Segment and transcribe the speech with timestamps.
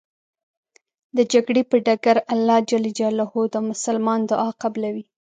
[1.17, 2.71] د جګړې په ډګر الله ج
[3.53, 5.03] د مسلمان دعا قبلوی.